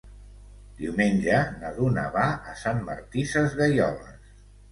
[0.79, 4.35] Diumenge na Duna va a Sant Martí Sesgueioles.